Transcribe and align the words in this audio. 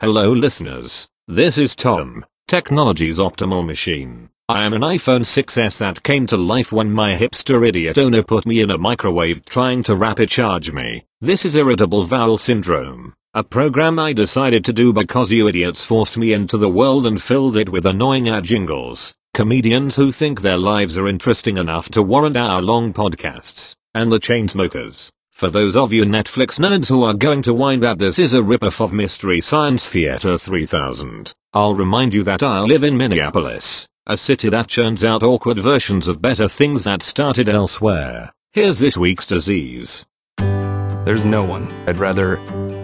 Hello 0.00 0.30
listeners, 0.30 1.08
this 1.26 1.58
is 1.58 1.74
Tom, 1.74 2.24
technology's 2.46 3.18
optimal 3.18 3.66
machine. 3.66 4.28
I 4.48 4.64
am 4.64 4.72
an 4.72 4.82
iPhone 4.82 5.22
6s 5.22 5.78
that 5.78 6.04
came 6.04 6.24
to 6.28 6.36
life 6.36 6.70
when 6.70 6.92
my 6.92 7.16
hipster 7.16 7.66
idiot 7.66 7.98
owner 7.98 8.22
put 8.22 8.46
me 8.46 8.60
in 8.60 8.70
a 8.70 8.78
microwave 8.78 9.44
trying 9.44 9.82
to 9.82 9.96
rapid 9.96 10.28
charge 10.28 10.70
me. 10.70 11.04
This 11.20 11.44
is 11.44 11.56
irritable 11.56 12.06
bowel 12.06 12.38
syndrome, 12.38 13.14
a 13.34 13.42
program 13.42 13.98
I 13.98 14.12
decided 14.12 14.64
to 14.66 14.72
do 14.72 14.92
because 14.92 15.32
you 15.32 15.48
idiots 15.48 15.84
forced 15.84 16.16
me 16.16 16.32
into 16.32 16.58
the 16.58 16.68
world 16.68 17.04
and 17.04 17.20
filled 17.20 17.56
it 17.56 17.70
with 17.70 17.84
annoying 17.84 18.28
ad 18.28 18.44
jingles, 18.44 19.14
comedians 19.34 19.96
who 19.96 20.12
think 20.12 20.42
their 20.42 20.58
lives 20.58 20.96
are 20.96 21.08
interesting 21.08 21.56
enough 21.56 21.88
to 21.88 22.04
warrant 22.04 22.36
hour 22.36 22.62
long 22.62 22.92
podcasts, 22.92 23.74
and 23.96 24.12
the 24.12 24.20
Chainsmokers. 24.20 25.10
For 25.38 25.50
those 25.50 25.76
of 25.76 25.92
you 25.92 26.02
Netflix 26.02 26.58
nerds 26.58 26.88
who 26.88 27.04
are 27.04 27.14
going 27.14 27.42
to 27.42 27.54
whine 27.54 27.78
that 27.78 27.98
this 27.98 28.18
is 28.18 28.34
a 28.34 28.40
ripoff 28.40 28.80
of 28.80 28.92
Mystery 28.92 29.40
Science 29.40 29.88
Theater 29.88 30.36
3000, 30.36 31.32
I'll 31.52 31.76
remind 31.76 32.12
you 32.12 32.24
that 32.24 32.42
I 32.42 32.58
live 32.62 32.82
in 32.82 32.96
Minneapolis, 32.96 33.86
a 34.04 34.16
city 34.16 34.48
that 34.48 34.66
churns 34.66 35.04
out 35.04 35.22
awkward 35.22 35.60
versions 35.60 36.08
of 36.08 36.20
better 36.20 36.48
things 36.48 36.82
that 36.82 37.04
started 37.04 37.48
elsewhere. 37.48 38.32
Here's 38.52 38.80
this 38.80 38.96
week's 38.96 39.26
disease. 39.26 40.04
There's 40.38 41.24
no 41.24 41.44
one 41.44 41.72
I'd 41.86 41.98
rather 41.98 42.38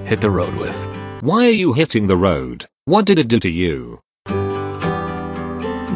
hit 0.04 0.20
the 0.20 0.30
road 0.30 0.54
with. 0.54 0.80
Why 1.22 1.46
are 1.46 1.60
you 1.64 1.72
hitting 1.72 2.06
the 2.06 2.16
road? 2.16 2.66
What 2.84 3.04
did 3.04 3.18
it 3.18 3.26
do 3.26 3.40
to 3.40 3.50
you? 3.50 3.98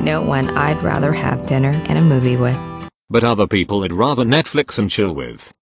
No 0.03 0.25
one 0.27 0.51
I'd 0.57 0.83
rather 0.83 1.13
have 1.13 1.47
dinner 1.47 1.81
and 1.87 1.99
a 1.99 2.03
movie 2.03 2.37
with. 2.37 2.59
But 3.09 3.23
other 3.23 3.47
people 3.47 3.85
I'd 3.85 3.93
rather 3.93 4.25
Netflix 4.25 4.77
and 4.77 4.91
chill 4.91 5.15
with. 5.15 5.53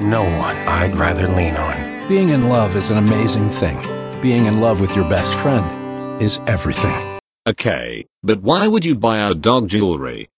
No 0.00 0.22
one 0.22 0.56
I'd 0.68 0.94
rather 0.94 1.26
lean 1.26 1.56
on. 1.56 2.06
Being 2.06 2.28
in 2.28 2.48
love 2.48 2.76
is 2.76 2.92
an 2.92 2.98
amazing 2.98 3.50
thing. 3.50 3.76
Being 4.22 4.46
in 4.46 4.60
love 4.60 4.80
with 4.80 4.94
your 4.94 5.08
best 5.08 5.34
friend 5.34 6.22
is 6.22 6.40
everything. 6.46 7.18
Okay, 7.48 8.06
but 8.22 8.40
why 8.40 8.68
would 8.68 8.84
you 8.84 8.94
buy 8.94 9.18
our 9.20 9.34
dog 9.34 9.66
jewelry? 9.66 10.28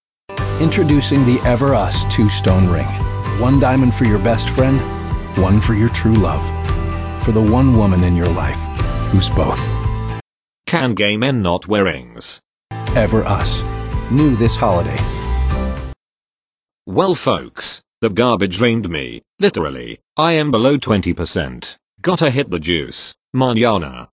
Introducing 0.61 1.27
the 1.27 1.39
Ever 1.45 1.75
Us 1.75 2.05
two 2.11 2.31
stone 2.31 2.69
ring. 2.69 2.87
One 3.39 3.61
diamond 3.61 3.93
for 3.93 4.05
your 4.05 4.19
best 4.21 4.49
friend, 4.49 4.81
one 5.37 5.61
for 5.61 5.75
your 5.75 5.91
true 5.91 6.15
love. 6.15 6.43
For 7.23 7.33
the 7.33 7.43
one 7.43 7.77
woman 7.77 8.03
in 8.03 8.17
your 8.17 8.29
life 8.29 8.61
who's 9.11 9.29
both. 9.29 9.69
Can 10.67 10.95
gay 10.95 11.19
men 11.19 11.43
not 11.43 11.69
wear 11.69 11.85
rings? 11.85 12.41
Ever 12.97 13.25
Us. 13.25 13.63
New 14.11 14.37
this 14.37 14.57
holiday. 14.57 14.97
Well 16.87 17.15
folks, 17.15 17.80
the 18.01 18.11
garbage 18.11 18.57
drained 18.57 18.89
me, 18.89 19.23
literally. 19.39 20.01
I 20.17 20.33
am 20.33 20.51
below 20.51 20.79
20%. 20.79 21.77
Gotta 22.01 22.31
hit 22.31 22.51
the 22.51 22.61
juice. 22.61 23.15
Manana. 23.35 24.11